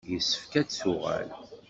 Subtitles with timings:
[0.11, 1.29] Yessefk ad d-tuɣal.